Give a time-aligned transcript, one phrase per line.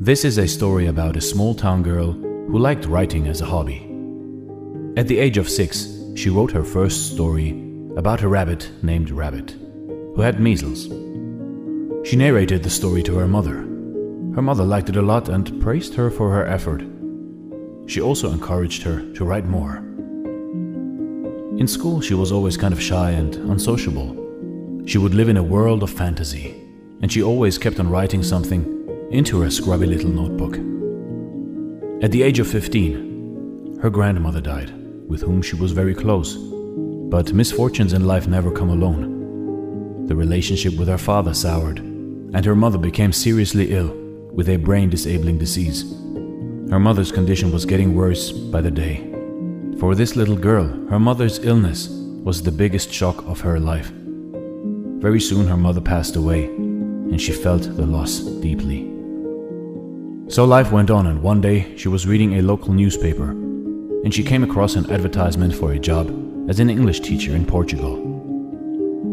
[0.00, 3.78] This is a story about a small town girl who liked writing as a hobby.
[4.96, 7.50] At the age of six, she wrote her first story
[7.96, 9.56] about a rabbit named Rabbit,
[10.14, 10.84] who had measles.
[12.08, 13.56] She narrated the story to her mother.
[14.36, 16.84] Her mother liked it a lot and praised her for her effort.
[17.86, 19.78] She also encouraged her to write more.
[21.58, 24.84] In school, she was always kind of shy and unsociable.
[24.86, 26.54] She would live in a world of fantasy,
[27.02, 28.77] and she always kept on writing something
[29.10, 30.56] into her scrubby little notebook.
[32.02, 34.72] At the age of 15, her grandmother died,
[35.08, 36.36] with whom she was very close.
[36.36, 40.06] But misfortunes in life never come alone.
[40.06, 43.94] The relationship with her father soured, and her mother became seriously ill
[44.32, 45.90] with a brain disabling disease.
[46.70, 49.10] Her mother's condition was getting worse by the day.
[49.80, 53.90] For this little girl, her mother's illness was the biggest shock of her life.
[55.00, 58.97] Very soon, her mother passed away, and she felt the loss deeply.
[60.28, 63.30] So life went on, and one day she was reading a local newspaper
[64.04, 66.08] and she came across an advertisement for a job
[66.48, 67.96] as an English teacher in Portugal.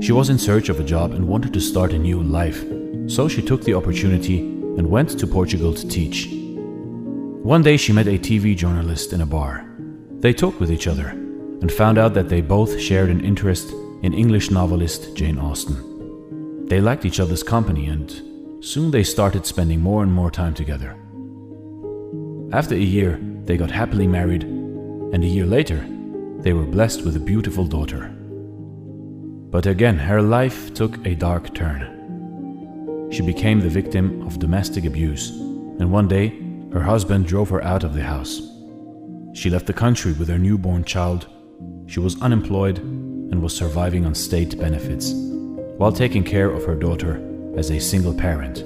[0.00, 2.64] She was in search of a job and wanted to start a new life,
[3.08, 6.28] so she took the opportunity and went to Portugal to teach.
[7.42, 9.66] One day she met a TV journalist in a bar.
[10.20, 13.70] They talked with each other and found out that they both shared an interest
[14.02, 16.66] in English novelist Jane Austen.
[16.68, 18.10] They liked each other's company and
[18.62, 20.96] soon they started spending more and more time together.
[22.52, 25.84] After a year, they got happily married, and a year later,
[26.38, 28.14] they were blessed with a beautiful daughter.
[29.50, 33.08] But again, her life took a dark turn.
[33.10, 36.28] She became the victim of domestic abuse, and one day,
[36.72, 38.40] her husband drove her out of the house.
[39.34, 41.26] She left the country with her newborn child.
[41.88, 45.12] She was unemployed and was surviving on state benefits,
[45.78, 48.64] while taking care of her daughter as a single parent.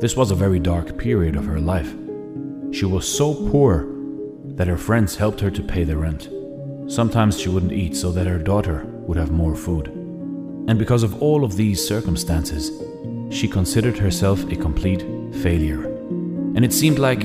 [0.00, 1.94] This was a very dark period of her life
[2.72, 3.86] she was so poor
[4.56, 6.28] that her friends helped her to pay the rent.
[6.92, 9.88] Sometimes she wouldn't eat so that her daughter would have more food.
[10.68, 12.70] And because of all of these circumstances,
[13.30, 15.02] she considered herself a complete
[15.36, 15.84] failure.
[16.54, 17.20] And it seemed like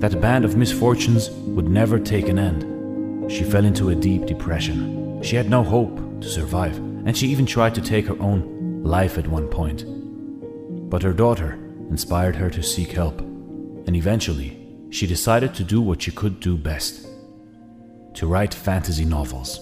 [0.00, 3.30] that band of misfortunes would never take an end.
[3.30, 5.22] She fell into a deep depression.
[5.22, 9.18] She had no hope to survive, and she even tried to take her own life
[9.18, 9.84] at one point.
[10.88, 11.58] But her daughter
[11.90, 14.58] inspired her to seek help, and eventually
[14.90, 17.06] she decided to do what she could do best
[18.14, 19.60] to write fantasy novels.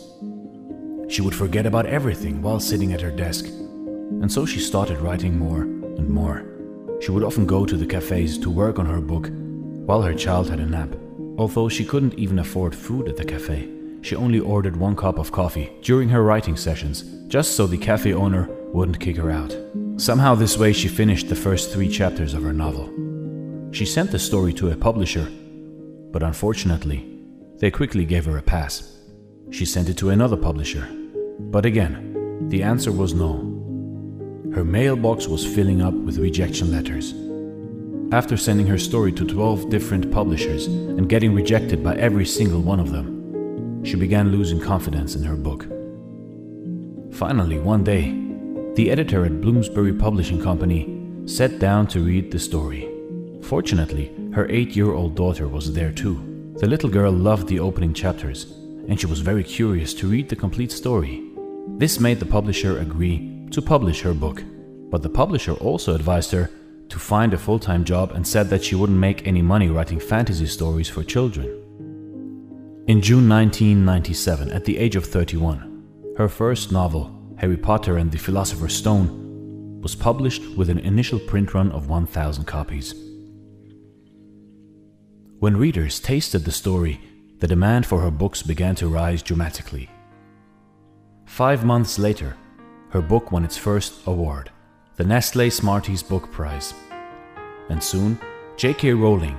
[1.08, 5.38] She would forget about everything while sitting at her desk, and so she started writing
[5.38, 6.44] more and more.
[7.00, 9.28] She would often go to the cafes to work on her book
[9.86, 10.88] while her child had a nap.
[11.38, 13.68] Although she couldn't even afford food at the cafe,
[14.00, 18.14] she only ordered one cup of coffee during her writing sessions, just so the cafe
[18.14, 19.54] owner wouldn't kick her out.
[19.98, 22.92] Somehow, this way, she finished the first three chapters of her novel.
[23.72, 25.26] She sent the story to a publisher,
[26.12, 27.08] but unfortunately,
[27.60, 28.98] they quickly gave her a pass.
[29.50, 30.86] She sent it to another publisher,
[31.38, 33.38] but again, the answer was no.
[34.54, 37.14] Her mailbox was filling up with rejection letters.
[38.12, 42.80] After sending her story to 12 different publishers and getting rejected by every single one
[42.80, 45.66] of them, she began losing confidence in her book.
[47.14, 48.25] Finally, one day,
[48.76, 52.90] the editor at Bloomsbury Publishing Company sat down to read the story.
[53.40, 56.54] Fortunately, her eight year old daughter was there too.
[56.60, 58.44] The little girl loved the opening chapters,
[58.86, 61.24] and she was very curious to read the complete story.
[61.78, 64.42] This made the publisher agree to publish her book,
[64.90, 66.50] but the publisher also advised her
[66.90, 69.98] to find a full time job and said that she wouldn't make any money writing
[69.98, 71.48] fantasy stories for children.
[72.88, 78.18] In June 1997, at the age of 31, her first novel, Harry Potter and the
[78.18, 82.94] Philosopher's Stone, was published with an initial print run of 1,000 copies.
[85.38, 87.00] When readers tasted the story,
[87.40, 89.90] the demand for her books began to rise dramatically.
[91.26, 92.36] Five months later,
[92.90, 94.50] her book won its first award,
[94.96, 96.72] the Nestle Smarties Book Prize.
[97.68, 98.18] And soon,
[98.56, 98.94] J.K.
[98.94, 99.38] Rowling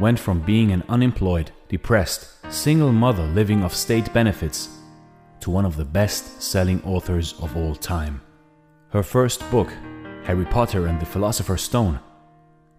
[0.00, 4.70] went from being an unemployed, depressed, single mother living off state benefits
[5.44, 8.18] to one of the best selling authors of all time.
[8.88, 9.70] Her first book,
[10.24, 12.00] Harry Potter and the Philosopher's Stone,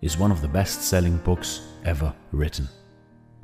[0.01, 2.67] is one of the best selling books ever written.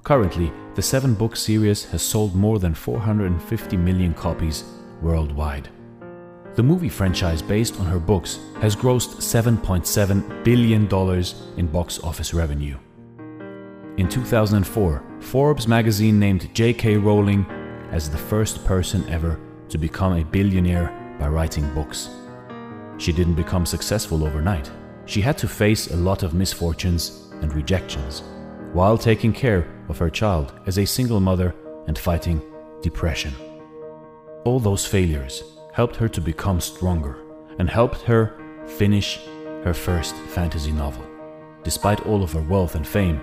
[0.04, 4.64] Currently, the seven book series has sold more than 450 million copies
[5.04, 5.70] worldwide.
[6.56, 10.90] The movie franchise based on her books has grossed $7.7 billion
[11.60, 12.76] in box office revenue.
[13.98, 16.98] In 2004, Forbes magazine named J.K.
[16.98, 17.46] Rowling
[17.92, 19.40] as the first person ever
[19.70, 22.10] to become a billionaire by writing books.
[22.98, 24.70] She didn't become successful overnight.
[25.06, 28.24] she had to face a lot of misfortunes and rejections
[28.74, 31.54] while taking care of her child as a single mother
[31.88, 32.42] and fighting
[32.82, 33.34] depression.
[34.46, 37.18] All those failures helped her to become stronger
[37.60, 38.38] and helped her
[38.68, 39.20] finish
[39.64, 41.06] her first fantasy novel.
[41.64, 43.20] Despite all of her wealth and fame,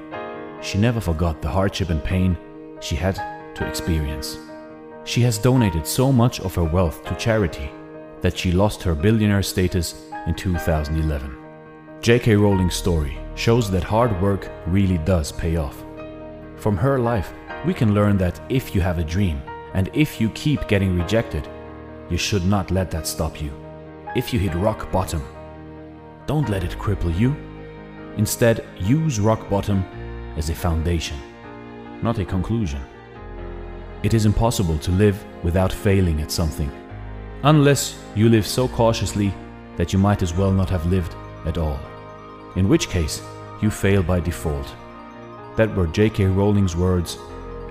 [0.60, 2.36] she never forgot the hardship and pain
[2.80, 3.16] she had
[3.54, 4.38] to experience.
[5.08, 7.70] She has donated so much of her wealth to charity
[8.20, 11.34] that she lost her billionaire status in 2011.
[12.02, 12.36] J.K.
[12.36, 15.82] Rowling's story shows that hard work really does pay off.
[16.56, 17.32] From her life,
[17.64, 19.40] we can learn that if you have a dream
[19.72, 21.48] and if you keep getting rejected,
[22.10, 23.50] you should not let that stop you.
[24.14, 25.22] If you hit rock bottom,
[26.26, 27.34] don't let it cripple you.
[28.18, 29.86] Instead, use rock bottom
[30.36, 31.16] as a foundation,
[32.02, 32.82] not a conclusion.
[34.02, 36.70] It is impossible to live without failing at something,
[37.42, 39.34] unless you live so cautiously
[39.76, 41.14] that you might as well not have lived
[41.46, 41.80] at all,
[42.54, 43.22] in which case
[43.60, 44.72] you fail by default.
[45.56, 46.26] That were J.K.
[46.26, 47.18] Rowling's words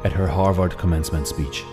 [0.03, 1.63] at her Harvard commencement speech.